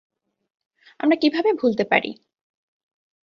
[0.99, 2.11] আমরা কিভাবে ভুলতে পারি?